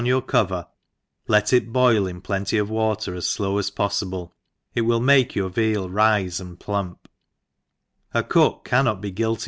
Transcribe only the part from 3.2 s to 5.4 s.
flow as poflible, it will make